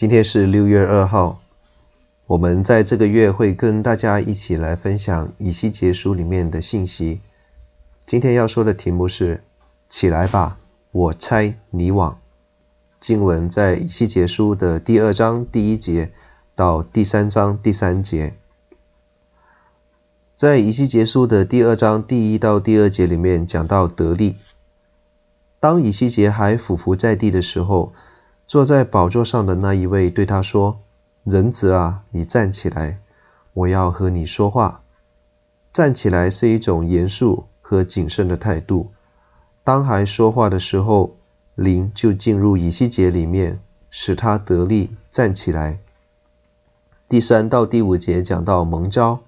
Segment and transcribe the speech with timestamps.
[0.00, 1.42] 今天是六月二号，
[2.26, 7.20] 我们在这个月会跟大家一起来分享以西结书里面的信息。
[8.06, 9.44] 今天要说的题目是
[9.90, 10.58] “起来吧，
[10.90, 12.18] 我猜你往”。
[12.98, 16.10] 经文在以西结书的第二章第一节
[16.54, 18.32] 到第三章第三节。
[20.34, 24.36] 在以西结书的第二章第一到第二节里面讲到得力。
[25.60, 27.92] 当以西结还俯伏在地的时候，
[28.50, 30.80] 坐在宝座上的那一位对他说
[31.22, 32.98] ：“人子啊，你站起来，
[33.54, 34.82] 我要和你说话。”
[35.72, 38.90] 站起来是一种严肃和谨慎的态度。
[39.62, 41.14] 当还说话的时候，
[41.54, 45.78] 灵就进入以西结里面，使他得力站起来。
[47.08, 49.20] 第三到第五节讲到蒙召，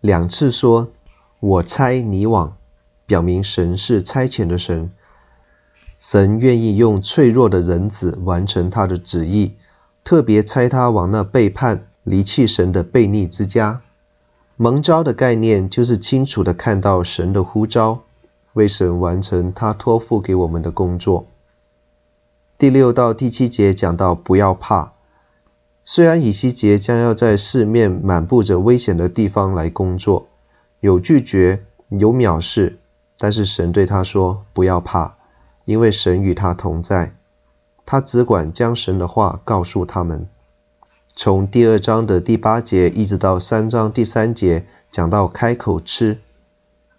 [0.00, 0.88] 两次说
[1.40, 2.56] ：“我差你往”，
[3.04, 4.90] 表明神是差遣的神。
[5.98, 9.54] 神愿意用脆弱的人子完成他的旨意，
[10.04, 13.80] 特别差他往那背叛、离弃神的悖逆之家。
[14.56, 18.02] 蒙召的概念就是清楚地看到神的呼召，
[18.52, 21.26] 为神完成他托付给我们的工作。
[22.58, 24.92] 第六到第七节讲到不要怕，
[25.84, 30.28] 虽然以西结将要在四面满布着危险的地方来工作，
[30.80, 32.78] 有拒绝，有藐视，
[33.18, 35.16] 但是神对他说不要怕。
[35.66, 37.14] 因为神与他同在，
[37.84, 40.26] 他只管将神的话告诉他们。
[41.14, 46.20] 从第二章的第八节一直到三章第三节，讲到开口吃。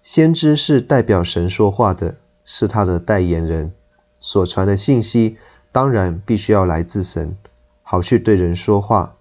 [0.01, 3.71] 先知是代表神说话的，是他的代言人，
[4.19, 5.37] 所传的信息
[5.71, 7.37] 当然必须要来自神，
[7.83, 9.15] 好去对人说话。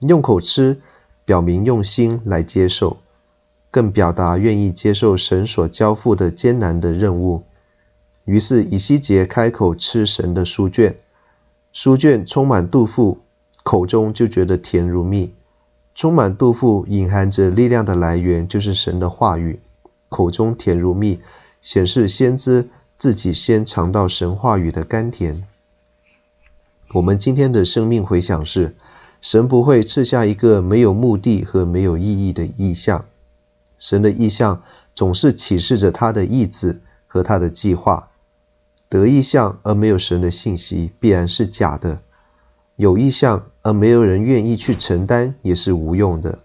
[0.00, 0.80] 用口吃，
[1.26, 2.96] 表明用心来接受，
[3.70, 7.42] 更表达愿意接受神所交付的艰难的任务。
[8.28, 10.94] 于是以西结开口吃神的书卷，
[11.72, 13.20] 书卷充满杜甫，
[13.62, 15.32] 口中就觉得甜如蜜。
[15.94, 19.60] 充满杜甫隐含着力量的来源就是神的话语，
[20.10, 21.20] 口中甜如蜜，
[21.62, 22.68] 显示先知
[22.98, 25.42] 自己先尝到神话语的甘甜。
[26.92, 28.76] 我们今天的生命回响是：
[29.22, 33.06] 神不会赐下一个没有目的和没有意义的意象，
[33.78, 34.62] 神的意象
[34.94, 38.10] 总是启示着他的意志和他的计划。
[38.88, 41.98] 得意象而没有神的信息，必然是假的；
[42.76, 46.38] 有意象而没有人愿意去承担，也是无用的。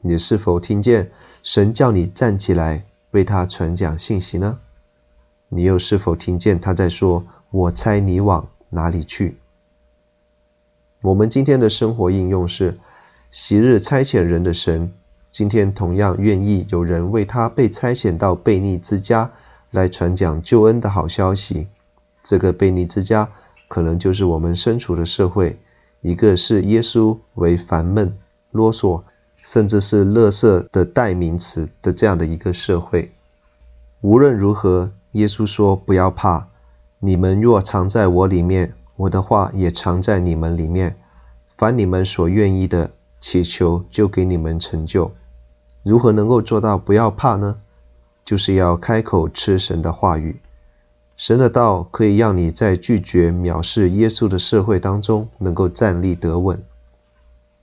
[0.00, 1.12] 你是否听见
[1.42, 4.58] 神叫你站起来为他传讲信息呢？
[5.48, 9.38] 你又是否听见他在说：“我猜你往哪里去？”
[11.02, 12.78] 我们今天的生活应用是：
[13.30, 14.92] 昔日差遣人的神，
[15.30, 19.30] 今天同样愿意有人为他被差遣到悖逆之家
[19.70, 21.68] 来传讲救恩的好消息。
[22.24, 23.30] 这个悖逆之家，
[23.68, 25.60] 可能就是我们身处的社会，
[26.00, 28.16] 一个视耶稣为烦闷、
[28.50, 29.02] 啰嗦，
[29.42, 33.12] 甚至是垃圾的代名词的这样的一个社会。
[34.00, 36.48] 无论如何，耶稣说：“不要怕，
[36.98, 40.96] 你们若藏在我里面，我的话也藏在你们里面。
[41.56, 45.12] 凡你们所愿意的，祈求就给你们成就。
[45.82, 47.58] 如何能够做到不要怕呢？
[48.24, 50.40] 就是要开口吃神的话语。”
[51.16, 56.60] 神的道可以让你在拒绝藐视耶稣的社会当中能够站立得稳。